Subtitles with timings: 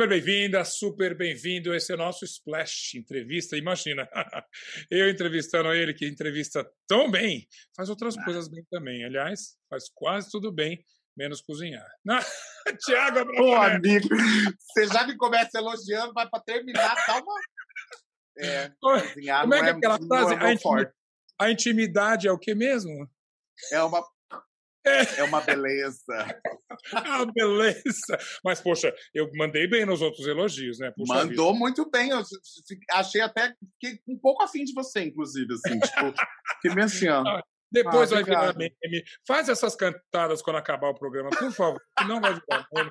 [0.00, 1.74] Super bem-vinda, super bem-vindo.
[1.74, 3.54] Esse é o nosso Splash Entrevista.
[3.54, 4.08] Imagina,
[4.90, 7.46] eu entrevistando ele, que entrevista tão bem,
[7.76, 8.24] faz outras ah.
[8.24, 9.04] coisas bem também.
[9.04, 10.82] Aliás, faz quase tudo bem,
[11.14, 11.86] menos cozinhar.
[12.82, 14.08] Tiago, Ô, amigo,
[14.58, 17.34] você já me começa elogiando, vai para terminar, tá uma.
[18.38, 20.34] É, cozinhar Como é que é aquela frase?
[20.34, 20.90] A, intim...
[21.38, 23.06] a intimidade é o que mesmo?
[23.70, 24.02] É uma
[24.86, 26.04] é, é uma beleza.
[26.94, 28.18] ah, beleza.
[28.44, 30.90] Mas, poxa, eu mandei bem nos outros elogios, né?
[30.96, 31.58] Puxa Mandou vida.
[31.58, 32.10] muito bem.
[32.10, 32.22] Eu
[32.92, 36.14] achei até que um pouco afim de você, inclusive, assim, tipo,
[36.62, 39.04] que me assim, ah, Depois ah, vai virar meme.
[39.26, 41.80] Faz essas cantadas quando acabar o programa, por favor.
[42.06, 42.90] não vai virar meme.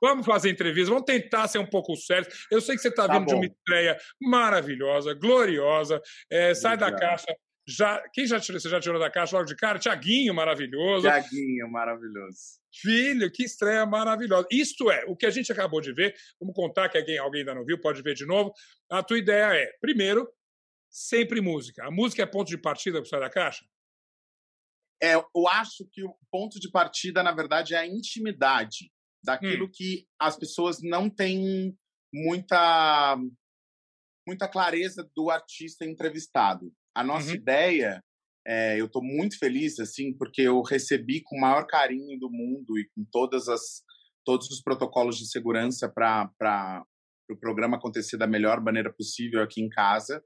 [0.00, 2.46] Vamos fazer entrevista, vamos tentar ser um pouco sérios.
[2.50, 3.32] Eu sei que você está tá vindo bom.
[3.32, 6.00] de uma estreia maravilhosa, gloriosa.
[6.30, 7.34] É, sai da caixa
[7.66, 8.60] já, quem já tirou?
[8.60, 9.78] Você já tirou da caixa logo de cara?
[9.78, 11.02] Tiaguinho, maravilhoso.
[11.02, 12.60] Tiaguinho, maravilhoso.
[12.74, 14.48] Filho, que estreia maravilhosa.
[14.50, 17.54] Isto é, o que a gente acabou de ver, vamos contar que alguém, alguém ainda
[17.54, 18.52] não viu, pode ver de novo.
[18.90, 20.28] A tua ideia é, primeiro,
[20.90, 21.84] sempre música.
[21.86, 23.64] A música é ponto de partida para sair da caixa?
[25.00, 29.70] É, eu acho que o ponto de partida, na verdade, é a intimidade daquilo hum.
[29.72, 31.76] que as pessoas não têm
[32.12, 33.18] muita
[34.26, 36.72] muita clareza do artista entrevistado.
[36.94, 37.34] A nossa uhum.
[37.34, 38.02] ideia,
[38.46, 42.78] é, eu estou muito feliz, assim, porque eu recebi com o maior carinho do mundo
[42.78, 43.82] e com todas as,
[44.24, 46.86] todos os protocolos de segurança para o
[47.26, 50.22] pro programa acontecer da melhor maneira possível aqui em casa.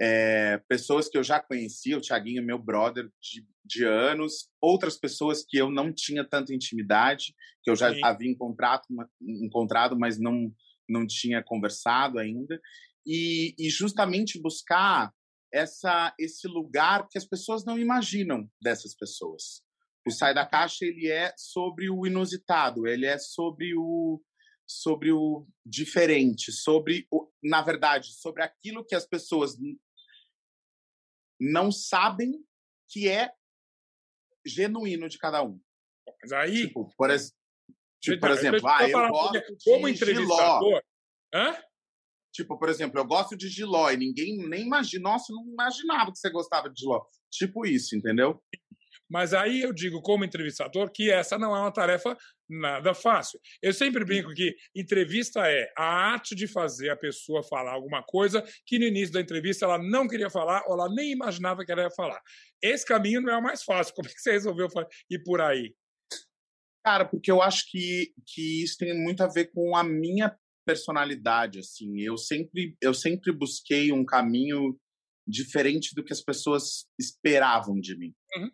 [0.00, 5.44] É, pessoas que eu já conhecia, o Thiaguinho, meu brother de, de anos, outras pessoas
[5.46, 7.34] que eu não tinha tanta intimidade,
[7.64, 8.00] que eu já Sim.
[8.04, 8.82] havia encontrado,
[9.20, 10.52] encontrado, mas não,
[10.88, 12.60] não tinha conversado ainda,
[13.04, 15.12] e, e justamente buscar
[15.52, 19.62] essa esse lugar que as pessoas não imaginam dessas pessoas.
[20.06, 24.22] O sai da caixa ele é sobre o inusitado, ele é sobre o
[24.66, 29.56] sobre o diferente, sobre o, na verdade, sobre aquilo que as pessoas
[31.40, 32.32] não sabem
[32.90, 33.32] que é
[34.44, 35.58] genuíno de cada um.
[36.22, 37.08] Mas aí, tipo, por,
[38.00, 40.82] tipo, por exemplo, ah, eu gosto como entrevistador,
[41.32, 41.56] Hã?
[42.38, 46.18] Tipo, por exemplo, eu gosto de Giló e ninguém nem imagina, nossa, não imaginava que
[46.18, 47.04] você gostava de Giló.
[47.32, 48.40] Tipo isso, entendeu?
[49.10, 52.16] Mas aí eu digo, como entrevistador, que essa não é uma tarefa
[52.48, 53.40] nada fácil.
[53.60, 58.40] Eu sempre brinco que entrevista é a arte de fazer a pessoa falar alguma coisa
[58.64, 61.82] que no início da entrevista ela não queria falar ou ela nem imaginava que ela
[61.82, 62.22] ia falar.
[62.62, 63.96] Esse caminho não é o mais fácil.
[63.96, 64.68] Como é que você resolveu
[65.10, 65.74] ir por aí?
[66.84, 70.38] Cara, porque eu acho que, que isso tem muito a ver com a minha
[70.68, 71.98] personalidade, assim.
[71.98, 74.78] Eu sempre, eu sempre busquei um caminho
[75.26, 78.14] diferente do que as pessoas esperavam de mim.
[78.36, 78.50] Uhum.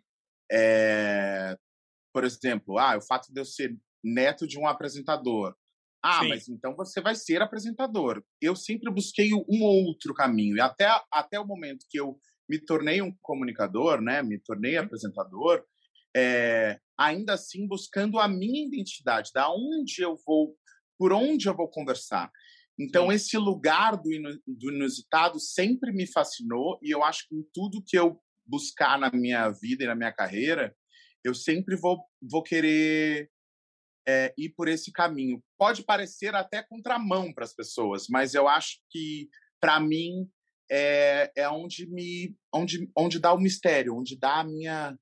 [0.49, 1.57] É,
[2.13, 5.53] por exemplo, ah, o fato de eu ser neto de um apresentador.
[6.01, 6.29] Ah, Sim.
[6.29, 8.23] mas então você vai ser apresentador.
[8.41, 10.55] Eu sempre busquei um outro caminho.
[10.55, 12.17] E até, até o momento que eu
[12.49, 14.85] me tornei um comunicador, né, me tornei uhum.
[14.85, 15.65] apresentador,
[16.15, 20.55] é, ainda assim buscando a minha identidade, da onde eu vou
[20.97, 22.31] por onde eu vou conversar.
[22.77, 23.15] Então, Sim.
[23.15, 24.09] esse lugar do,
[24.45, 29.09] do inusitado sempre me fascinou e eu acho que em tudo que eu buscar na
[29.11, 30.75] minha vida e na minha carreira,
[31.23, 33.29] eu sempre vou, vou querer
[34.07, 35.43] é, ir por esse caminho.
[35.57, 39.29] Pode parecer até contramão para as pessoas, mas eu acho que,
[39.59, 40.29] para mim,
[40.69, 44.97] é, é onde me onde, onde dá o mistério, onde dá a minha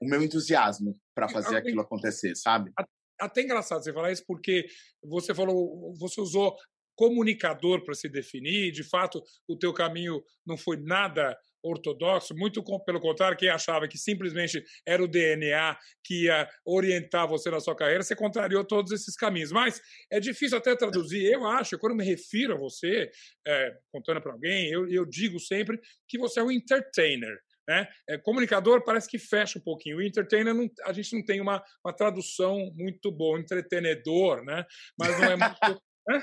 [0.00, 2.72] o meu entusiasmo para fazer aquilo acontecer, sabe?
[3.20, 4.66] Até engraçado você falar isso, porque
[5.02, 6.56] você falou, você usou
[6.94, 13.00] comunicador para se definir, de fato, o teu caminho não foi nada ortodoxo, muito pelo
[13.00, 18.02] contrário, quem achava que simplesmente era o DNA que ia orientar você na sua carreira,
[18.02, 19.52] você contrariou todos esses caminhos.
[19.52, 19.80] Mas
[20.10, 21.24] é difícil até traduzir.
[21.24, 23.10] Eu acho, quando me refiro a você,
[23.46, 27.38] é, contando para alguém, eu, eu digo sempre que você é um entertainer.
[27.68, 27.88] Né?
[28.08, 29.98] É, comunicador parece que fecha um pouquinho.
[29.98, 33.38] O entertainer, não, a gente não tem uma, uma tradução muito boa.
[33.38, 34.64] Entretenedor, né?
[34.98, 35.82] mas não é muito.
[36.08, 36.22] né?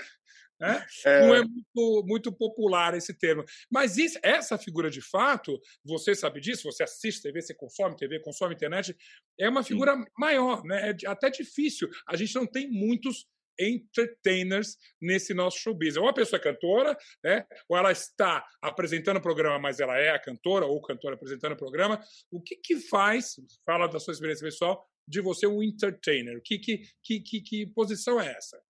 [0.60, 0.86] Né?
[1.06, 1.26] É...
[1.26, 3.44] Não é muito, muito popular esse termo.
[3.72, 8.20] Mas isso, essa figura de fato, você sabe disso, você assiste TV, você consome TV,
[8.20, 8.96] consome internet,
[9.40, 10.04] é uma figura Sim.
[10.18, 10.92] maior, né?
[10.92, 11.90] é até difícil.
[12.08, 13.26] A gente não tem muitos
[13.60, 15.98] entertainers nesse nosso showbiz.
[15.98, 17.46] Ou a pessoa é cantora, né?
[17.68, 21.58] ou ela está apresentando o programa, mas ela é a cantora, ou cantora apresentando o
[21.58, 22.02] programa.
[22.32, 23.36] O que, que faz,
[23.66, 26.42] fala da sua experiência pessoal, de você um entertainer?
[26.44, 28.62] Que, que, que, que, que posição é essa?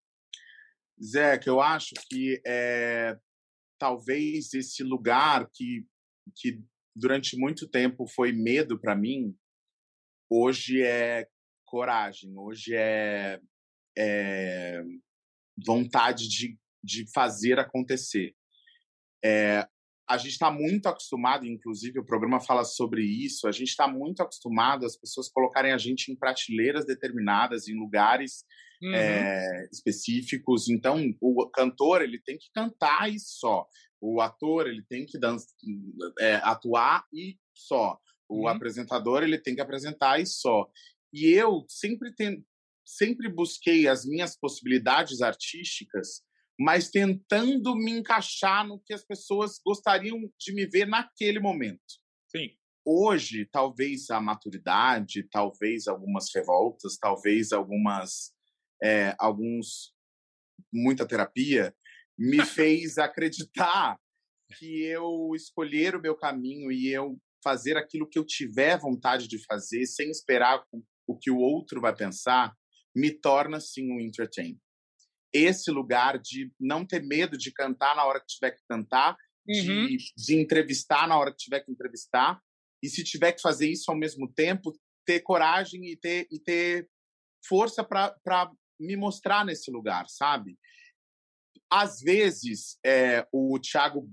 [1.01, 3.17] Zé, que eu acho que é,
[3.77, 5.85] talvez esse lugar que,
[6.35, 6.61] que
[6.95, 9.35] durante muito tempo foi medo para mim,
[10.29, 11.27] hoje é
[11.65, 13.39] coragem, hoje é
[13.99, 14.81] é,
[15.65, 18.33] vontade de, de fazer acontecer.
[19.23, 19.67] É,
[20.09, 24.21] a gente está muito acostumado, inclusive o programa fala sobre isso, a gente está muito
[24.21, 28.43] acostumado as pessoas colocarem a gente em prateleiras determinadas, em lugares
[28.81, 28.95] uhum.
[28.95, 30.67] é, específicos.
[30.67, 33.67] Então, o cantor ele tem que cantar e só.
[34.01, 35.19] O ator ele tem que
[36.19, 37.99] é, atuar e só.
[38.27, 38.47] O uhum.
[38.47, 40.67] apresentador ele tem que apresentar e só.
[41.13, 42.43] E eu sempre ten,
[42.97, 46.23] sempre busquei as minhas possibilidades artísticas
[46.59, 51.79] mas tentando me encaixar no que as pessoas gostariam de me ver naquele momento.
[52.27, 52.49] Sim.
[52.85, 58.33] Hoje, talvez a maturidade, talvez algumas revoltas, talvez algumas
[58.83, 59.93] é, alguns
[60.73, 61.73] muita terapia
[62.17, 63.97] me fez acreditar
[64.57, 69.41] que eu escolher o meu caminho e eu fazer aquilo que eu tiver vontade de
[69.45, 70.61] fazer sem esperar
[71.07, 72.53] o que o outro vai pensar
[72.95, 74.59] me torna sim um entertainer
[75.33, 79.15] esse lugar de não ter medo de cantar na hora que tiver que cantar,
[79.47, 79.87] uhum.
[79.87, 82.41] de, de entrevistar na hora que tiver que entrevistar,
[82.83, 84.73] e se tiver que fazer isso ao mesmo tempo,
[85.05, 86.89] ter coragem e ter, e ter
[87.47, 90.57] força para me mostrar nesse lugar, sabe?
[91.71, 94.09] Às vezes, é, o Thiago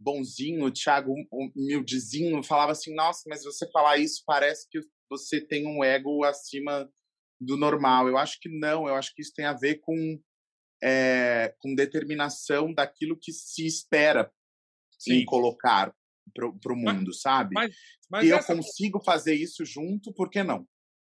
[0.00, 5.66] bonzinho, o Thiago humildezinho, falava assim: Nossa, mas você falar isso parece que você tem
[5.66, 6.90] um ego acima
[7.40, 8.08] do normal.
[8.08, 10.20] Eu acho que não, eu acho que isso tem a ver com,
[10.82, 14.30] é, com determinação daquilo que se espera
[14.98, 15.14] Sim.
[15.14, 15.94] em colocar
[16.32, 17.50] para o mundo, mas, sabe?
[17.52, 17.74] Mas,
[18.10, 20.66] mas e eu consigo fazer isso junto, por que não?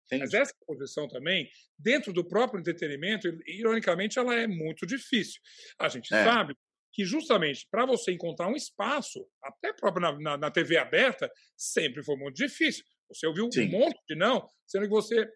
[0.05, 0.23] Entende?
[0.25, 5.39] Mas essa posição também, dentro do próprio entretenimento, ironicamente, ela é muito difícil.
[5.79, 6.23] A gente é.
[6.23, 6.55] sabe
[6.93, 12.03] que justamente para você encontrar um espaço, até próprio na, na, na, TV aberta, sempre
[12.03, 12.83] foi muito difícil.
[13.09, 13.67] Você ouviu Sim.
[13.67, 15.29] um monte de não, sendo que você,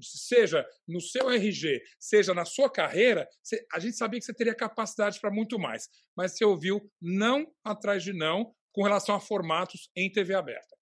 [0.00, 3.28] seja no seu RG, seja na sua carreira,
[3.72, 5.88] a gente sabia que você teria capacidade para muito mais.
[6.16, 10.76] Mas você ouviu não atrás de não com relação a formatos em TV aberta.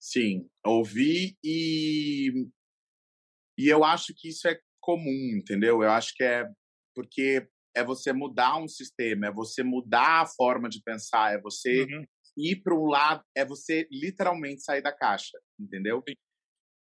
[0.00, 2.48] Sim, ouvi e,
[3.56, 5.82] e eu acho que isso é comum, entendeu?
[5.82, 6.48] Eu acho que é
[6.94, 11.84] porque é você mudar um sistema, é você mudar a forma de pensar, é você
[11.84, 12.04] uhum
[12.36, 16.02] ir para um lado é você literalmente sair da caixa, entendeu?
[16.08, 16.14] Sim.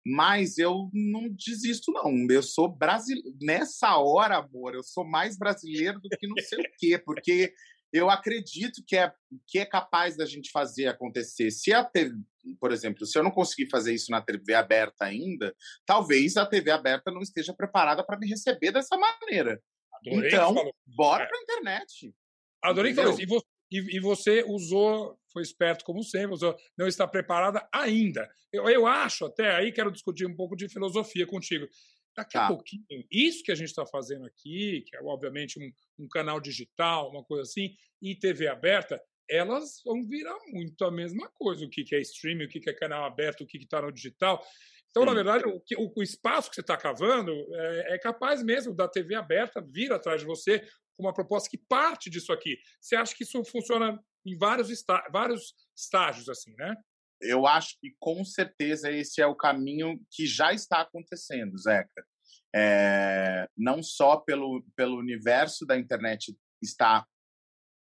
[0.05, 2.11] Mas eu não desisto, não.
[2.29, 3.35] Eu sou brasileiro.
[3.41, 7.53] Nessa hora, amor, eu sou mais brasileiro do que não sei o quê, porque
[7.93, 9.11] eu acredito que é,
[9.47, 11.51] que é capaz da gente fazer acontecer.
[11.51, 12.15] Se a TV,
[12.59, 15.53] por exemplo, se eu não conseguir fazer isso na TV aberta ainda,
[15.85, 19.61] talvez a TV aberta não esteja preparada para me receber dessa maneira.
[19.93, 21.27] Adorei então, bora é.
[21.27, 22.15] para a internet.
[22.63, 23.45] Adorei que falou isso.
[23.71, 28.29] E você, e, você usou, foi esperto como sempre, usou, não está preparada ainda.
[28.51, 31.67] Eu, eu acho até, aí quero discutir um pouco de filosofia contigo.
[32.15, 32.45] Daqui tá.
[32.45, 36.41] a pouquinho, isso que a gente está fazendo aqui, que é obviamente um, um, canal
[36.41, 41.65] digital, uma coisa assim, e TV aberta, elas vão virar muito a mesma coisa.
[41.65, 43.93] O que, que é streaming, o que, que é canal aberto, o que está no
[43.93, 44.45] digital.
[44.89, 45.09] Então, Sim.
[45.09, 48.89] na verdade, o, o, o, espaço que você está cavando é, é, capaz mesmo da
[48.89, 52.57] TV aberta vir atrás de você com uma proposta que parte disso aqui.
[52.79, 56.75] Você acha que isso funciona em vários, está vários estágios, assim, né?
[57.21, 62.05] Eu acho que com certeza esse é o caminho que já está acontecendo, Zeca.
[62.53, 67.05] É, não só pelo, pelo universo da internet está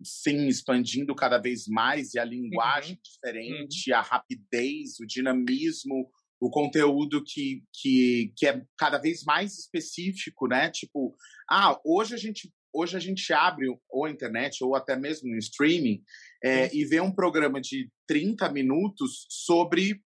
[0.04, 3.00] sim expandindo cada vez mais e a linguagem uhum.
[3.02, 3.98] diferente, uhum.
[3.98, 10.70] a rapidez, o dinamismo, o conteúdo que, que, que é cada vez mais específico, né?
[10.70, 11.16] Tipo,
[11.48, 15.38] ah, hoje a gente hoje a gente abre ou a internet ou até mesmo no
[15.38, 16.02] streaming
[16.42, 20.02] é, e vê um programa de 30 minutos sobre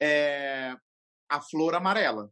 [0.00, 0.74] é,
[1.28, 2.30] a flor amarela.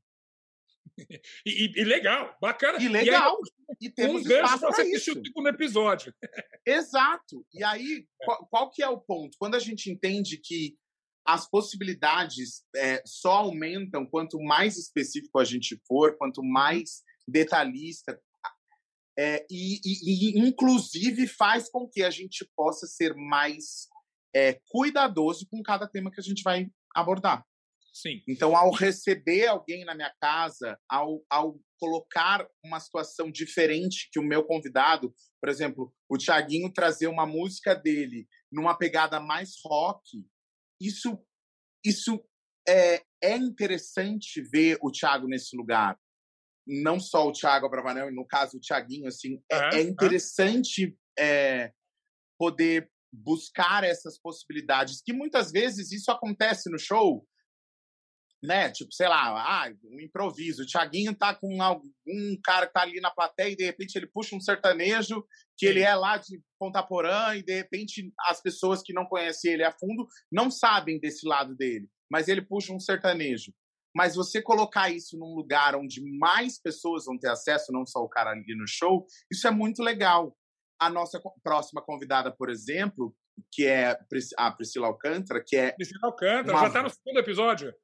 [1.47, 2.78] E, e, legal, bacana.
[2.78, 3.35] E legal.
[3.35, 6.14] E, aí, e temos um espaço para assistir o segundo episódio.
[6.66, 7.47] Exato.
[7.54, 9.37] E aí, qual, qual, que é o ponto?
[9.38, 10.76] Quando a gente entende que
[11.25, 18.21] as possibilidades é, só aumentam quanto mais específico a gente for, quanto mais detalhista,
[19.22, 23.86] é, e, e, e, inclusive, faz com que a gente possa ser mais
[24.34, 27.44] é, cuidadoso com cada tema que a gente vai abordar.
[27.92, 28.22] Sim.
[28.26, 34.24] Então, ao receber alguém na minha casa, ao, ao colocar uma situação diferente que o
[34.24, 40.24] meu convidado, por exemplo, o Tiaguinho trazer uma música dele numa pegada mais rock,
[40.80, 41.22] isso,
[41.84, 42.24] isso
[42.66, 45.98] é, é interessante ver o Thiago nesse lugar
[46.70, 51.72] não só o Thiago Abravanel, no caso o Thiaguinho, assim, é, é interessante é,
[52.38, 57.26] poder buscar essas possibilidades, que muitas vezes isso acontece no show,
[58.42, 58.70] né?
[58.70, 60.62] Tipo, sei lá, ah, um improviso.
[60.62, 61.90] O Thiaguinho tá com algum
[62.42, 65.24] cara que tá ali na plateia e de repente ele puxa um sertanejo
[65.58, 69.52] que ele é lá de Ponta Porã e de repente as pessoas que não conhecem
[69.52, 73.52] ele a fundo não sabem desse lado dele, mas ele puxa um sertanejo.
[73.94, 78.09] Mas você colocar isso num lugar onde mais pessoas vão ter acesso, não só o
[78.09, 80.37] cara ali no show, isso é muito legal.
[80.80, 83.14] A nossa próxima convidada, por exemplo,
[83.52, 83.99] que é
[84.37, 85.73] a Priscila Alcântara, que é.
[85.73, 86.61] Priscila Alcântara, uma...
[86.61, 87.75] já está no segundo episódio.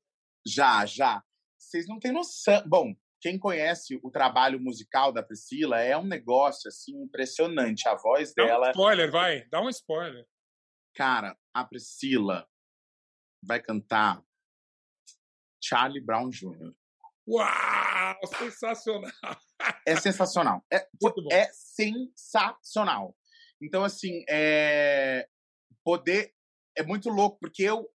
[0.47, 1.23] Já, já.
[1.59, 2.63] Vocês não têm noção.
[2.67, 7.89] Bom, quem conhece o trabalho musical da Priscila é um negócio assim impressionante.
[7.89, 8.69] A voz dá dela.
[8.69, 10.25] Um spoiler, vai, dá um spoiler.
[10.95, 12.47] Cara, a Priscila
[13.43, 14.23] vai cantar
[15.67, 16.73] Charlie Brown Jr.
[17.29, 18.17] Uau!
[18.39, 19.13] Sensacional!
[19.87, 20.65] É sensacional.
[20.73, 20.87] É,
[21.33, 23.17] é sensacional.
[23.61, 25.27] Então, assim, é...
[25.85, 26.33] poder.
[26.77, 27.89] É muito louco, porque eu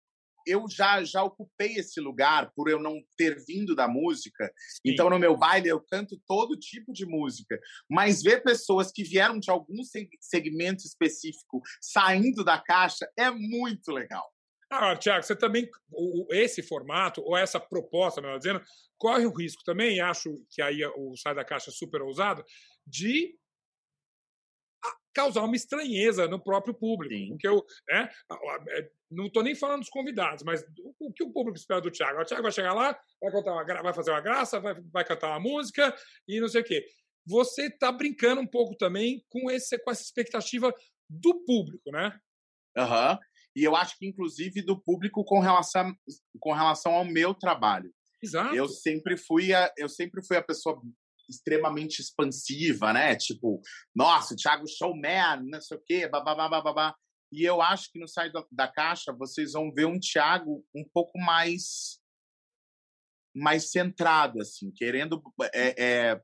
[0.47, 4.51] eu já já ocupei esse lugar por eu não ter vindo da música.
[4.57, 4.93] Sim.
[4.93, 7.59] Então no meu baile eu canto todo tipo de música,
[7.89, 9.83] mas ver pessoas que vieram de algum
[10.21, 14.33] segmento específico saindo da caixa é muito legal.
[14.71, 15.69] Ah, Tiago, você também,
[16.31, 18.63] esse formato, ou essa proposta, melhor dizendo,
[18.97, 22.45] corre o risco também, e acho que aí o Sai da Caixa é super ousado,
[22.87, 23.37] de
[25.13, 27.13] causar uma estranheza no próprio público.
[27.13, 27.31] Sim.
[27.31, 28.09] Porque eu né,
[28.69, 30.65] é, não estou nem falando dos convidados, mas
[31.01, 32.21] o que o público espera do Tiago?
[32.21, 35.31] O Tiago vai chegar lá, vai, contar uma, vai fazer uma graça, vai, vai cantar
[35.31, 35.93] uma música
[36.29, 36.87] e não sei o quê.
[37.27, 40.73] Você está brincando um pouco também com, esse, com essa expectativa
[41.09, 42.17] do público, né?
[42.77, 43.15] Aham.
[43.15, 45.95] Uhum e eu acho que inclusive do público com relação
[46.39, 47.93] com relação ao meu trabalho.
[48.23, 48.55] Exato.
[48.55, 50.81] Eu sempre fui a eu sempre fui a pessoa
[51.29, 53.15] extremamente expansiva, né?
[53.17, 53.61] Tipo,
[53.95, 56.95] nossa, o Thiago Showman, não sei o quê, babá, babá.
[57.33, 61.19] E eu acho que no Sai da Caixa vocês vão ver um Thiago um pouco
[61.19, 62.01] mais
[63.33, 65.23] mais centrado, assim, querendo
[65.55, 66.21] é, é,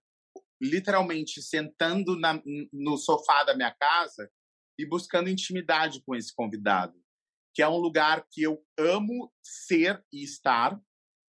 [0.61, 2.42] literalmente sentando na,
[2.73, 4.28] no sofá da minha casa
[4.76, 7.00] e buscando intimidade com esse convidado
[7.57, 10.79] que é um lugar que eu amo ser e estar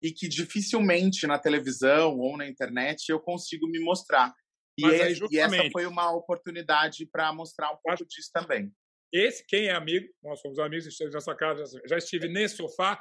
[0.03, 4.35] e que dificilmente na televisão ou na internet eu consigo me mostrar.
[4.79, 8.73] E, aí, e essa foi uma oportunidade para mostrar um pouco disso também.
[9.13, 12.99] Esse, quem é amigo, nós somos amigos, estive na sua casa, já estive nesse sofá.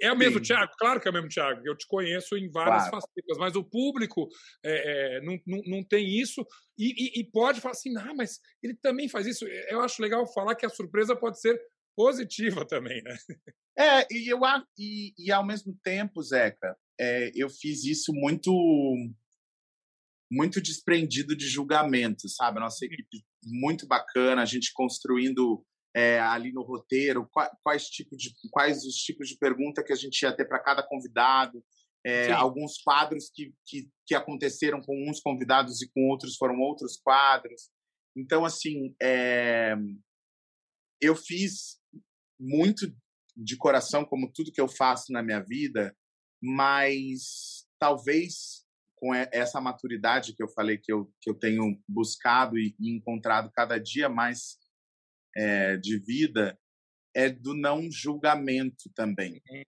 [0.00, 0.70] É o mesmo Tiago?
[0.78, 3.00] Claro que é o mesmo Tiago, eu te conheço em várias claro.
[3.00, 4.28] facetas, mas o público
[4.62, 6.46] é, é, não, não, não tem isso
[6.78, 9.46] e, e, e, pode falar assim, ah, mas ele também faz isso.
[9.46, 11.58] Eu acho legal falar que a surpresa pode ser
[11.98, 13.16] positiva também, né?
[13.76, 14.38] É, e, eu,
[14.78, 18.52] e, e ao mesmo tempo, Zeca, é, eu fiz isso muito
[20.30, 22.58] muito desprendido de julgamento, sabe?
[22.58, 25.64] A nossa equipe muito bacana, a gente construindo
[25.96, 29.96] é, ali no roteiro quais, quais, tipo de, quais os tipos de pergunta que a
[29.96, 31.64] gente ia ter para cada convidado,
[32.04, 36.96] é, alguns quadros que, que, que, aconteceram com uns convidados e com outros foram outros
[37.02, 37.70] quadros.
[38.14, 39.74] Então, assim, é,
[41.00, 41.77] eu fiz
[42.38, 42.94] muito
[43.36, 45.96] de coração, como tudo que eu faço na minha vida,
[46.42, 48.66] mas talvez
[48.96, 53.78] com essa maturidade que eu falei que eu, que eu tenho buscado e, encontrado cada
[53.78, 54.58] dia mais
[55.36, 56.58] é, de vida,
[57.14, 59.40] é do não julgamento também.
[59.48, 59.62] Uhum.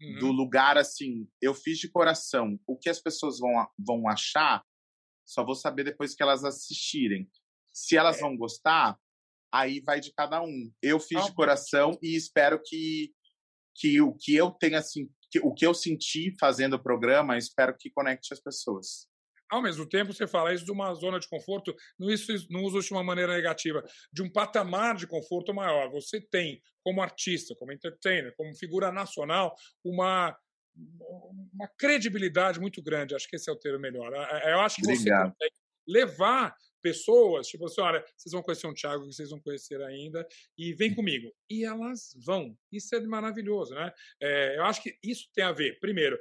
[0.00, 0.18] uhum.
[0.20, 2.58] Do lugar assim, eu fiz de coração.
[2.66, 4.64] O que as pessoas vão, vão achar,
[5.26, 7.30] só vou saber depois que elas assistirem.
[7.72, 8.20] Se elas é.
[8.20, 8.98] vão gostar,
[9.52, 10.72] aí vai de cada um.
[10.82, 13.12] Eu fiz de coração e espero que,
[13.76, 17.76] que o que eu tenha assim, que, o que eu senti fazendo o programa, espero
[17.78, 19.06] que conecte as pessoas.
[19.50, 22.80] Ao mesmo tempo, você fala isso de uma zona de conforto, não, isso, não uso
[22.80, 25.90] de uma maneira negativa, de um patamar de conforto maior.
[25.90, 29.54] Você tem, como artista, como entertainer, como figura nacional,
[29.84, 30.34] uma,
[30.74, 33.14] uma credibilidade muito grande.
[33.14, 34.10] Acho que esse é o termo melhor.
[34.46, 35.28] Eu acho que Obrigado.
[35.28, 35.54] você consegue
[35.86, 40.26] levar pessoas, tipo assim, olha, vocês vão conhecer um Thiago que vocês vão conhecer ainda,
[40.58, 41.32] e vem comigo.
[41.48, 42.56] E elas vão.
[42.70, 43.92] Isso é maravilhoso, né?
[44.20, 46.18] É, eu acho que isso tem a ver, primeiro,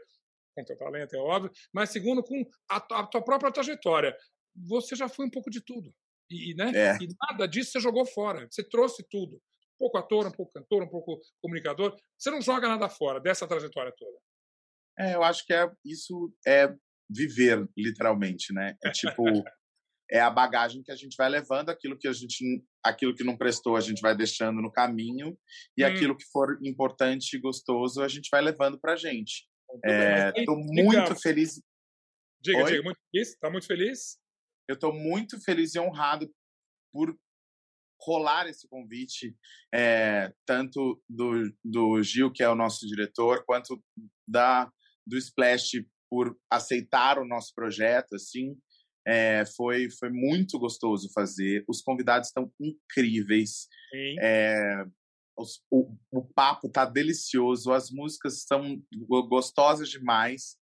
[0.56, 4.15] com teu talento, é óbvio, mas segundo, com a, a tua própria trajetória.
[4.68, 5.94] Você já foi um pouco de tudo.
[6.30, 6.72] E, né?
[6.74, 6.98] É.
[7.01, 8.48] e nada disso você jogou fora.
[8.50, 9.36] Você trouxe tudo.
[9.36, 11.96] Um pouco ator, um pouco cantor, um pouco comunicador.
[12.18, 14.18] Você não joga nada fora dessa trajetória toda.
[15.00, 16.74] É, eu acho que é, isso é
[17.10, 18.75] viver, literalmente, né?
[18.84, 19.24] É tipo,
[20.12, 23.38] é a bagagem que a gente vai levando, aquilo que a gente, aquilo que não
[23.38, 25.38] prestou, a gente vai deixando no caminho
[25.77, 25.88] e hum.
[25.88, 29.48] aquilo que for importante e gostoso, a gente vai levando para a gente.
[30.36, 31.62] Estou é, muito feliz.
[32.41, 32.72] Diga, Oi?
[32.72, 33.30] diga, muito feliz?
[33.30, 34.18] Está muito feliz?
[34.68, 36.30] Eu estou muito feliz e honrado
[36.91, 37.18] por
[38.01, 39.36] rolar esse convite,
[39.74, 43.82] é, tanto do, do Gil, que é o nosso diretor, quanto
[44.27, 44.70] da
[45.06, 48.56] do Splash por aceitar o nosso projeto, assim,
[49.05, 51.63] é, foi, foi muito gostoso fazer.
[51.67, 53.67] Os convidados estão incríveis.
[54.20, 54.86] É,
[55.38, 58.81] os, o, o papo tá delicioso, as músicas são
[59.27, 60.55] gostosas demais.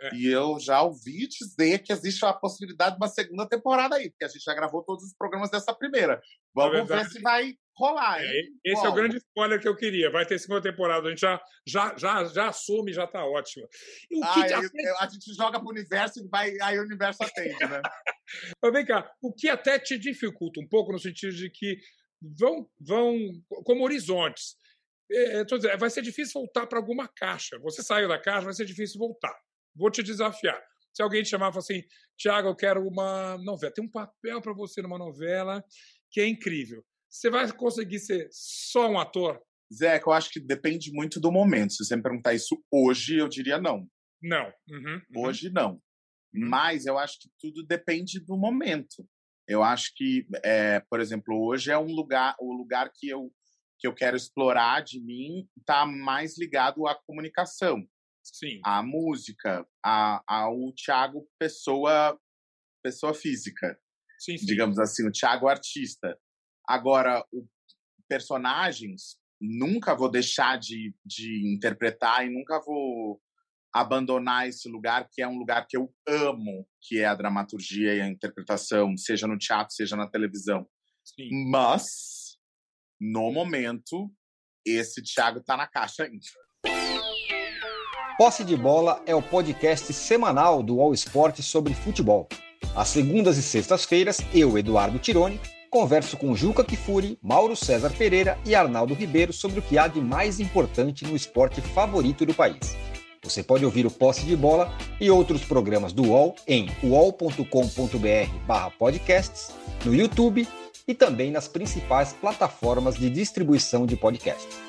[0.00, 0.14] É.
[0.16, 4.24] E eu já ouvi dizer que existe a possibilidade de uma segunda temporada aí, porque
[4.24, 6.20] a gente já gravou todos os programas dessa primeira.
[6.54, 8.22] Vamos ver se vai rolar.
[8.22, 10.10] É, esse é o grande spoiler que eu queria.
[10.10, 11.06] Vai ter segunda temporada.
[11.06, 13.66] A gente já, já, já, já assume, já está ótimo.
[14.10, 14.90] E o que ah, até...
[15.00, 17.80] A gente joga para o universo e vai, aí o universo atende, né?
[18.62, 21.78] Mas vem cá, o que até te dificulta um pouco no sentido de que
[22.38, 23.18] vão, vão
[23.64, 24.56] como horizontes.
[25.10, 27.58] É, dizendo, vai ser difícil voltar para alguma caixa.
[27.60, 29.34] Você saiu da caixa, vai ser difícil voltar.
[29.74, 30.60] Vou te desafiar.
[30.94, 31.82] Se alguém te chamar e falar assim,
[32.16, 35.64] Tiago, eu quero uma novela, tem um papel para você numa novela
[36.10, 36.84] que é incrível.
[37.12, 39.38] Você vai conseguir ser só um ator?
[39.72, 41.74] Zé, eu acho que depende muito do momento.
[41.74, 43.86] Se você me perguntar isso hoje, eu diria não.
[44.22, 44.46] Não.
[44.68, 45.26] Uhum, uhum.
[45.26, 45.72] Hoje, não.
[45.72, 46.48] Uhum.
[46.48, 49.06] Mas eu acho que tudo depende do momento.
[49.46, 53.30] Eu acho que, é, por exemplo, hoje é um lugar, o lugar que eu
[53.78, 57.84] que eu quero explorar de mim está mais ligado à comunicação.
[58.22, 58.60] Sim.
[58.64, 62.16] A música, a, ao Thiago pessoa
[62.80, 63.76] pessoa física.
[64.20, 64.46] Sim, sim.
[64.46, 66.16] Digamos assim, o Thiago artista.
[66.66, 67.46] Agora, o,
[68.08, 73.20] personagens, nunca vou deixar de, de interpretar e nunca vou
[73.72, 78.00] abandonar esse lugar que é um lugar que eu amo, que é a dramaturgia e
[78.02, 80.66] a interpretação, seja no teatro, seja na televisão.
[81.02, 81.48] Sim.
[81.50, 82.36] Mas,
[83.00, 84.12] no momento,
[84.64, 86.26] esse Thiago está na caixa ainda.
[88.18, 92.28] Posse de Bola é o podcast semanal do All Sport sobre futebol.
[92.76, 95.40] Às segundas e sextas-feiras, eu, Eduardo Tironi,
[95.72, 100.02] converso com Juca Kifuri, Mauro César Pereira e Arnaldo Ribeiro sobre o que há de
[100.02, 102.76] mais importante no esporte favorito do país.
[103.22, 109.94] Você pode ouvir o Posse de Bola e outros programas do UOL em uol.com.br/podcasts, no
[109.94, 110.46] YouTube
[110.86, 114.60] e também nas principais plataformas de distribuição de podcasts.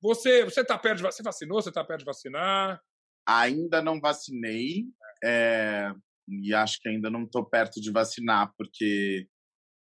[0.00, 1.60] Você você está perto de você vacinou?
[1.60, 2.80] Você está perto de vacinar?
[3.26, 4.86] Ainda não vacinei
[5.22, 5.92] é,
[6.28, 9.28] e acho que ainda não estou perto de vacinar porque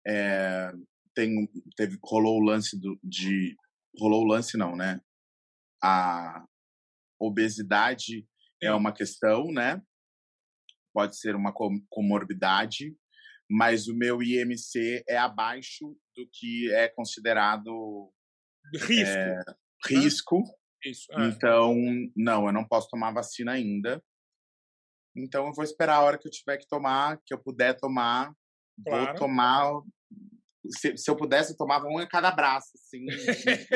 [0.05, 0.71] é,
[1.15, 3.55] tem teve rolou o lance do, de
[3.99, 5.01] rolou o lance não, né?
[5.83, 6.45] A
[7.19, 8.27] obesidade
[8.61, 9.81] é uma questão, né?
[10.93, 11.53] Pode ser uma
[11.89, 12.95] comorbidade,
[13.49, 18.11] mas o meu IMC é abaixo do que é considerado
[18.73, 19.17] risco.
[19.17, 19.43] É,
[19.87, 20.43] risco.
[20.83, 21.27] Isso, é.
[21.27, 21.75] Então,
[22.15, 24.03] não, eu não posso tomar vacina ainda.
[25.17, 28.31] Então, eu vou esperar a hora que eu tiver que tomar, que eu puder tomar.
[28.85, 29.05] Claro.
[29.05, 29.81] Vou tomar.
[30.69, 33.05] Se, se, eu pudesse, eu tomava uma em cada braço, assim,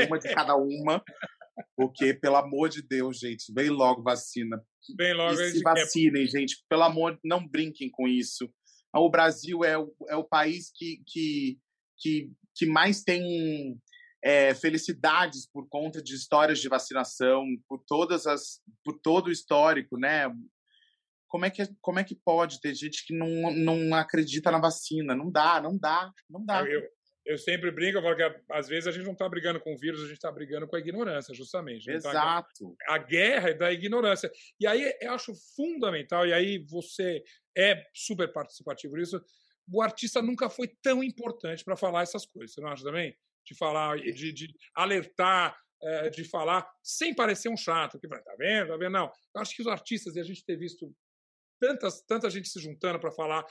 [0.07, 1.03] uma de cada uma.
[1.75, 4.61] Porque, pelo amor de Deus, gente, vem logo vacina.
[4.97, 5.39] Vem logo.
[5.39, 6.39] E se vacinem, quer...
[6.39, 6.63] gente.
[6.69, 8.49] Pelo amor, não brinquem com isso.
[8.93, 11.57] O Brasil é o, é o país que, que,
[11.97, 13.79] que, que mais tem
[14.23, 19.97] é, felicidades por conta de histórias de vacinação, por todas as, por todo o histórico,
[19.97, 20.25] né?
[21.31, 25.15] Como é que como é que pode ter gente que não, não acredita na vacina?
[25.15, 26.63] Não dá, não dá, não dá.
[26.63, 26.83] Eu,
[27.25, 29.77] eu sempre brinco, eu falo que às vezes a gente não está brigando com o
[29.77, 31.85] vírus, a gente está brigando com a ignorância, justamente.
[31.85, 32.75] Tá Exato.
[32.85, 34.29] Tá, a guerra é da ignorância.
[34.59, 37.23] E aí eu acho fundamental, e aí você
[37.57, 39.23] é super participativo nisso,
[39.71, 42.53] o artista nunca foi tão importante para falar essas coisas.
[42.53, 43.15] Você não acha também?
[43.45, 48.67] de falar, de, de alertar, é, de falar, sem parecer um chato, que tá vendo,
[48.67, 48.91] tá vendo?
[48.91, 49.11] Não.
[49.35, 50.93] Eu acho que os artistas, e a gente ter visto
[51.61, 53.45] tantas, tanta gente se juntando para falar,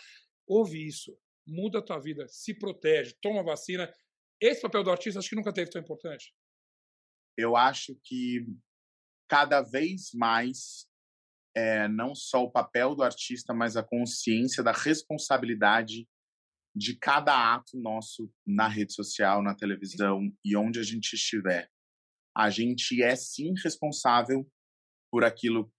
[0.47, 3.93] ouve isso, muda a tua vida, se protege, toma vacina.
[4.41, 6.35] Esse papel do artista acho que nunca teve tão importante.
[7.39, 8.45] Eu acho que
[9.29, 10.89] cada vez mais
[11.57, 16.09] é, não só o papel do artista, mas a consciência da responsabilidade
[16.75, 21.71] de cada ato nosso na rede social, na televisão e onde a gente estiver.
[22.37, 24.49] A gente é sim responsável
[25.11, 25.73] por aquilo,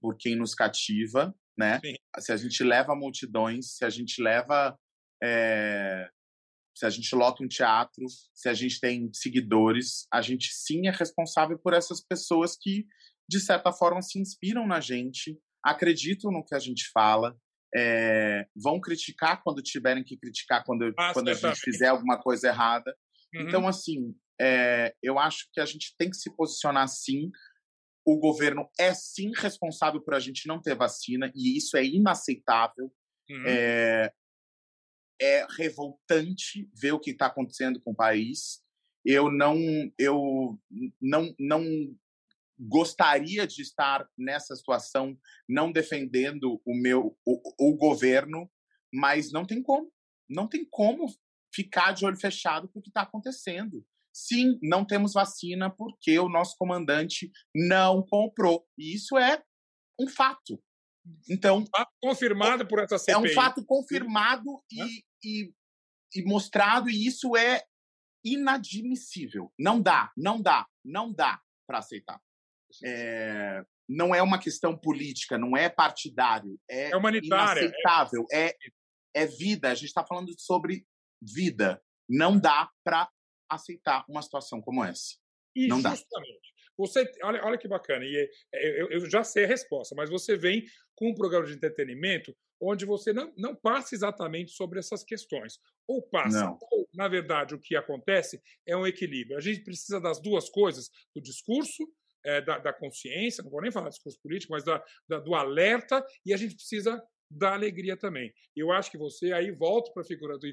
[0.00, 1.80] por quem nos cativa, né?
[1.80, 1.94] Sim.
[2.18, 4.76] Se a gente leva multidões, se a gente leva,
[5.22, 6.08] é,
[6.74, 10.90] se a gente lota um teatro, se a gente tem seguidores, a gente sim é
[10.90, 12.86] responsável por essas pessoas que,
[13.28, 17.36] de certa forma, se inspiram na gente, acreditam no que a gente fala,
[17.74, 22.48] é, vão criticar quando tiverem que criticar quando, ah, quando a gente fizer alguma coisa
[22.48, 22.94] errada.
[23.34, 23.42] Uhum.
[23.42, 27.30] Então, assim, é, eu acho que a gente tem que se posicionar sim.
[28.04, 32.92] O governo é sim responsável por a gente não ter vacina, e isso é inaceitável.
[33.30, 33.44] Uhum.
[33.46, 34.12] É,
[35.20, 38.60] é revoltante ver o que está acontecendo com o país.
[39.04, 39.56] Eu não,
[39.98, 40.58] eu
[41.00, 41.64] não, não
[42.58, 48.50] gostaria de estar nessa situação, não defendendo o meu o, o governo,
[48.92, 49.90] mas não tem como,
[50.28, 51.06] não tem como
[51.52, 53.84] ficar de olho fechado com o que está acontecendo.
[54.12, 58.66] Sim, não temos vacina porque o nosso comandante não comprou.
[58.78, 59.42] E isso é
[59.98, 60.62] um fato.
[61.28, 63.14] Então, fato confirmado por essa CPI.
[63.14, 65.52] É um fato confirmado e, e,
[66.14, 67.62] e mostrado, e isso é
[68.24, 69.52] inadmissível.
[69.58, 72.20] Não dá, não dá, não dá para aceitar.
[72.84, 78.54] É, não é uma questão política, não é partidário, é, é humanitária, inaceitável, é, é,
[79.14, 79.70] é vida.
[79.70, 80.86] A gente está falando sobre
[81.20, 81.82] vida.
[82.08, 83.08] Não dá para
[83.54, 85.16] aceitar uma situação como essa.
[85.54, 86.06] E não justamente.
[86.06, 86.52] Dá.
[86.78, 90.36] Você, olha, olha que bacana, e é, eu, eu, já sei a resposta, mas você
[90.36, 95.58] vem com um programa de entretenimento onde você não, não passa exatamente sobre essas questões.
[95.86, 96.58] Ou passa, não.
[96.70, 99.36] ou, na verdade, o que acontece é um equilíbrio.
[99.36, 101.84] A gente precisa das duas coisas, do discurso,
[102.24, 106.04] é, da, da, consciência, não vou nem falar discurso político, mas da, da, do alerta,
[106.24, 107.02] e a gente precisa
[107.36, 108.32] da alegria também.
[108.54, 110.46] Eu acho que você aí volta para a figura do,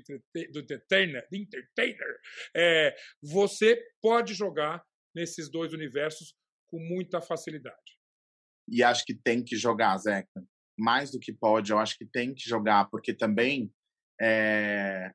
[0.51, 2.19] do entertainer, do entertainer
[2.55, 6.35] é, você pode jogar nesses dois universos
[6.67, 7.99] com muita facilidade.
[8.67, 10.43] E acho que tem que jogar, Zeca.
[10.77, 13.73] Mais do que pode, eu acho que tem que jogar, porque também
[14.21, 15.11] é,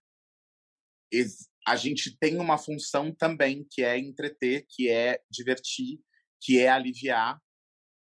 [1.67, 6.01] a gente tem uma função também que é entreter, que é divertir,
[6.41, 7.41] que é aliviar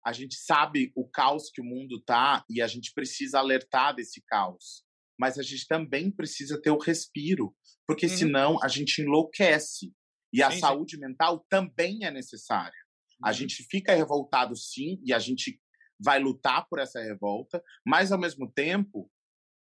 [0.04, 4.22] a gente sabe o caos que o mundo tá e a gente precisa alertar desse
[4.26, 4.84] caos.
[5.18, 8.16] Mas a gente também precisa ter o respiro, porque uhum.
[8.16, 9.94] senão a gente enlouquece.
[10.32, 11.00] E a sim, saúde sim.
[11.00, 12.76] mental também é necessária.
[13.20, 13.28] Uhum.
[13.28, 15.58] A gente fica revoltado sim e a gente
[15.98, 19.10] vai lutar por essa revolta, mas ao mesmo tempo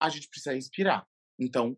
[0.01, 1.08] a gente precisa respirar.
[1.39, 1.77] Então,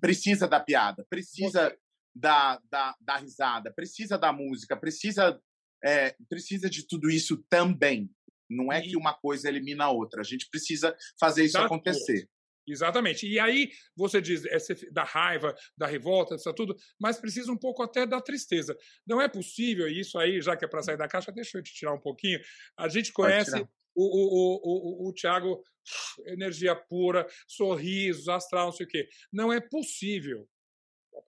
[0.00, 1.74] precisa da piada, precisa
[2.14, 5.40] da, da, da risada, precisa da música, precisa
[5.84, 8.10] é, precisa de tudo isso também.
[8.48, 10.20] Não é que uma coisa elimina a outra.
[10.20, 11.66] A gente precisa fazer isso Exato.
[11.66, 12.28] acontecer.
[12.66, 13.26] Exatamente.
[13.26, 14.58] E aí você diz é,
[14.90, 18.76] da raiva, da revolta, isso tudo, mas precisa um pouco até da tristeza.
[19.06, 21.62] Não é possível, e isso aí, já que é para sair da caixa, deixa eu
[21.62, 22.40] te tirar um pouquinho.
[22.76, 23.58] A gente conhece
[23.94, 25.62] o, o, o, o, o Thiago,
[26.26, 29.08] energia pura, sorrisos, astral, não sei o quê.
[29.32, 30.46] Não é possível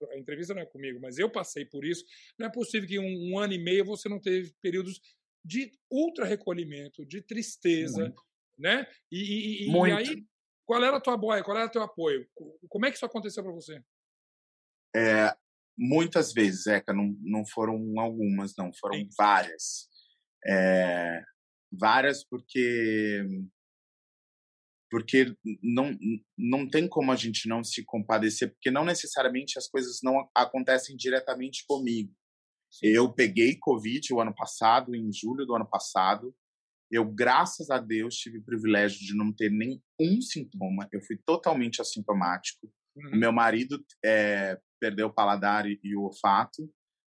[0.09, 2.05] a entrevista não é comigo, mas eu passei por isso.
[2.37, 5.01] Não é possível que um, um ano e meio você não teve períodos
[5.43, 8.21] de ultra recolhimento, de tristeza, Muito.
[8.57, 8.87] né?
[9.11, 10.25] E, e, e, aí,
[10.65, 11.43] qual era a tua boia?
[11.43, 12.27] Qual era o teu apoio?
[12.69, 13.83] Como é que isso aconteceu para você?
[14.95, 15.35] É,
[15.77, 19.09] muitas vezes, Zeca, não, não foram algumas, não, foram Sim.
[19.17, 19.89] várias.
[20.45, 21.23] É,
[21.71, 23.23] várias porque
[24.91, 25.97] porque não,
[26.37, 30.97] não tem como a gente não se compadecer, porque não necessariamente as coisas não acontecem
[30.97, 32.13] diretamente comigo.
[32.83, 36.35] Eu peguei Covid o ano passado, em julho do ano passado.
[36.91, 40.87] Eu, graças a Deus, tive o privilégio de não ter nenhum sintoma.
[40.91, 42.69] Eu fui totalmente assintomático.
[42.95, 43.17] Uhum.
[43.17, 46.69] Meu marido é, perdeu o paladar e, e o olfato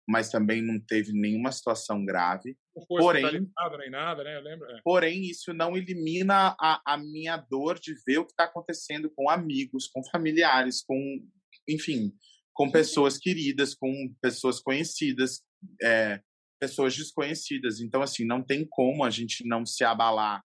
[0.10, 2.58] mas também não teve nenhuma situação grave.
[2.88, 4.38] Porém, nem nada, né?
[4.38, 4.68] Eu lembro.
[4.72, 4.82] É.
[4.84, 9.30] Porém, isso não elimina a, a minha dor de ver o que está acontecendo com
[9.30, 10.98] amigos, com familiares, com,
[11.68, 12.12] enfim,
[12.56, 15.44] com pessoas queridas, com pessoas conhecidas,
[15.80, 16.20] é,
[16.60, 17.80] pessoas desconhecidas.
[17.80, 20.44] Então, assim, não tem como a gente não se abalar,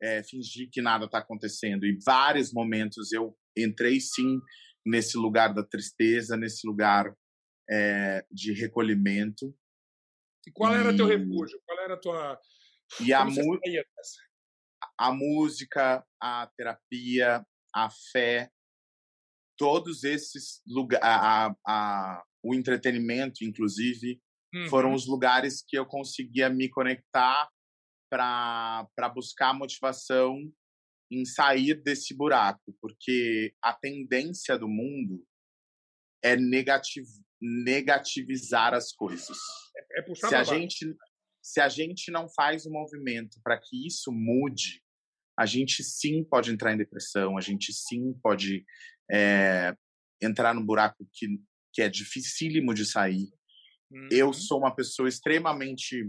[0.00, 1.84] é, fingir que nada está acontecendo.
[1.84, 4.38] E vários momentos eu entrei sim
[4.86, 7.12] nesse lugar da tristeza, nesse lugar
[7.72, 9.56] é, de recolhimento.
[10.46, 10.96] E qual era e...
[10.96, 11.58] teu refúgio?
[11.64, 12.38] Qual era a tua.
[13.00, 13.24] E a,
[14.98, 18.50] a música, a terapia, a fé,
[19.56, 24.20] todos esses lugares, a, a, o entretenimento, inclusive,
[24.54, 24.68] uhum.
[24.68, 27.48] foram os lugares que eu conseguia me conectar
[28.10, 30.52] para buscar motivação
[31.10, 35.24] em sair desse buraco, porque a tendência do mundo
[36.22, 37.06] é negativ
[37.42, 39.36] negativizar as coisas.
[39.76, 40.96] É, é puxar se a gente
[41.44, 44.80] se a gente não faz o um movimento para que isso mude,
[45.36, 48.64] a gente sim pode entrar em depressão, a gente sim pode
[49.10, 49.74] é,
[50.22, 51.26] entrar no buraco que,
[51.72, 53.28] que é dificílimo de sair.
[53.90, 54.08] Uhum.
[54.10, 56.08] Eu sou uma pessoa extremamente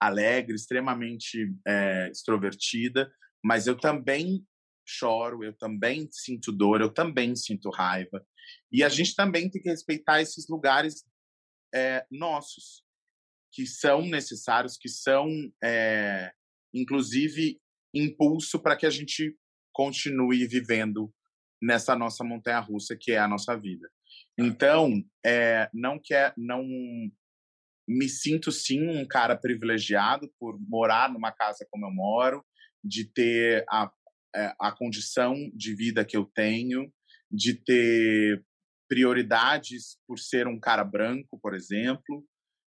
[0.00, 3.10] alegre, extremamente é, extrovertida,
[3.44, 4.46] mas eu também
[4.86, 8.24] choro, eu também sinto dor, eu também sinto raiva.
[8.70, 11.04] E a gente também tem que respeitar esses lugares
[11.74, 12.84] é, nossos,
[13.52, 15.28] que são necessários, que são,
[15.62, 16.32] é,
[16.72, 17.60] inclusive,
[17.92, 19.36] impulso para que a gente
[19.72, 21.12] continue vivendo
[21.60, 23.90] nessa nossa montanha russa que é a nossa vida.
[24.38, 26.62] Então, é, não quer, não
[27.88, 32.44] me sinto sim um cara privilegiado por morar numa casa como eu moro,
[32.84, 33.90] de ter a, é,
[34.58, 36.92] a condição de vida que eu tenho,
[37.30, 38.44] de ter
[38.88, 42.24] prioridades por ser um cara branco, por exemplo,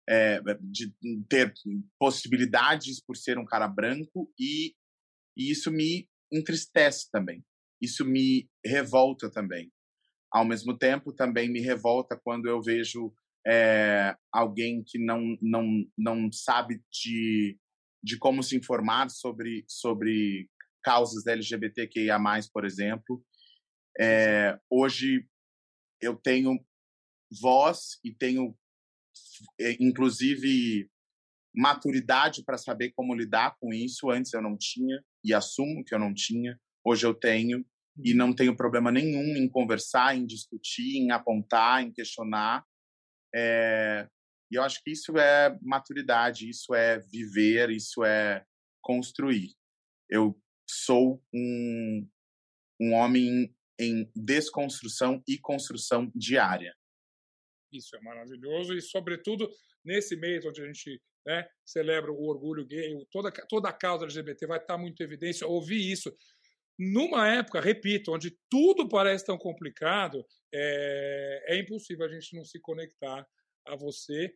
[0.09, 0.95] é, de
[1.29, 1.53] ter
[1.99, 4.75] possibilidades por ser um cara branco e,
[5.37, 7.45] e isso me entristece também.
[7.81, 9.73] Isso me revolta também.
[10.31, 13.13] Ao mesmo tempo, também me revolta quando eu vejo
[13.47, 17.59] é, alguém que não, não, não sabe de,
[18.03, 20.49] de como se informar sobre, sobre
[20.85, 22.19] causas LGBTQIA+,
[22.53, 23.25] por exemplo.
[23.99, 25.27] É, hoje
[26.01, 26.65] eu tenho
[27.41, 28.57] voz e tenho,
[29.61, 30.89] eh, inclusive,
[31.55, 34.11] maturidade para saber como lidar com isso.
[34.11, 36.61] Antes eu não tinha e assumo que eu não tinha.
[36.85, 37.65] Hoje eu tenho
[38.03, 42.65] e não tenho problema nenhum em conversar, em discutir, em apontar, em questionar.
[43.35, 44.09] É,
[44.51, 48.45] e eu acho que isso é maturidade, isso é viver, isso é
[48.83, 49.55] construir.
[50.09, 52.09] Eu sou um,
[52.81, 56.75] um homem em desconstrução e construção diária.
[57.73, 59.49] Isso é maravilhoso e, sobretudo,
[59.85, 64.47] nesse mês onde a gente né, celebra o orgulho gay, toda, toda a causa LGBT
[64.47, 65.47] vai estar muito em evidência.
[65.47, 66.15] Ouvir isso
[66.79, 72.61] numa época, repito, onde tudo parece tão complicado, é, é impossível a gente não se
[72.61, 73.27] conectar
[73.67, 74.35] a você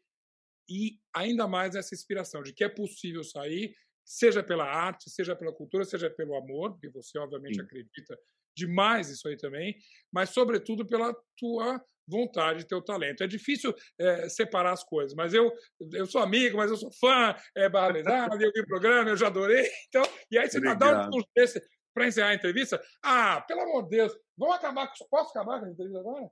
[0.69, 3.75] e ainda mais essa inspiração de que é possível sair,
[4.09, 7.61] seja pela arte, seja pela cultura, seja pelo amor, porque você obviamente Sim.
[7.63, 8.19] acredita
[8.57, 9.77] demais isso aí também,
[10.11, 13.23] mas sobretudo pela tua vontade, teu talento.
[13.23, 15.53] É difícil é, separar as coisas, mas eu
[15.93, 19.27] eu sou amigo, mas eu sou fã, é barra eu vi o programa, eu já
[19.27, 19.69] adorei.
[19.89, 21.63] Então, e aí você tá dá um discurso desse
[21.95, 22.83] para encerrar a entrevista.
[23.03, 26.31] Ah, pelo amor de Deus, vamos acabar com Posso acabar com a entrevista agora?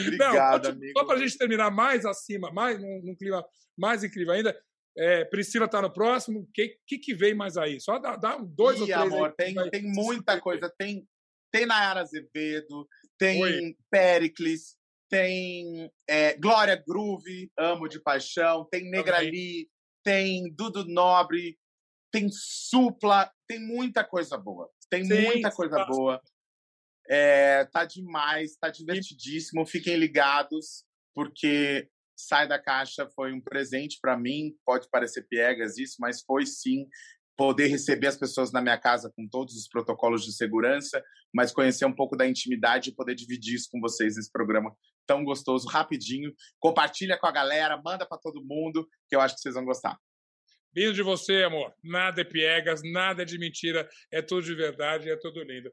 [0.00, 0.98] Obrigado, Não, amigo.
[0.98, 3.44] Só para a gente terminar mais acima, mais num, num clima
[3.76, 4.58] mais incrível ainda,
[4.96, 6.40] é, Priscila está no próximo.
[6.40, 7.80] O que, que, que, vem mais aí?
[7.80, 9.00] Só dá, dá dois Ih, ou três.
[9.00, 10.72] amor, aí, tem, tem muita coisa.
[10.78, 11.06] Tem,
[11.52, 13.76] tem Nayara Azevedo, tem Oi.
[13.90, 14.76] Pericles,
[15.10, 19.68] tem é, Glória Groove, amo de paixão, tem Negrali,
[20.02, 21.58] tem Dudu Nobre,
[22.10, 24.70] tem Supla, tem muita coisa boa.
[24.88, 26.20] Tem Sim, muita coisa boa.
[27.08, 29.66] É, tá demais, tá divertidíssimo.
[29.66, 34.54] Fiquem ligados, porque Sai da Caixa foi um presente para mim.
[34.64, 36.86] Pode parecer piegas isso, mas foi sim
[37.36, 41.84] poder receber as pessoas na minha casa com todos os protocolos de segurança, mas conhecer
[41.84, 44.74] um pouco da intimidade e poder dividir isso com vocês nesse programa
[45.06, 46.34] tão gostoso, rapidinho.
[46.58, 49.98] Compartilha com a galera, manda para todo mundo, que eu acho que vocês vão gostar.
[50.74, 51.74] Vindo de você, amor.
[51.84, 55.70] Nada é piegas, nada é de mentira, é tudo de verdade, é tudo lindo.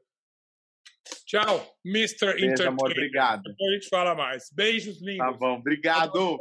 [1.34, 2.32] Tchau, Mr.
[2.36, 3.42] Beijo, amor, obrigado.
[3.42, 4.44] Depois a gente fala mais.
[4.54, 5.18] Beijos lindos.
[5.18, 6.38] Tá bom, obrigado.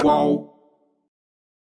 [0.00, 0.41] Qual?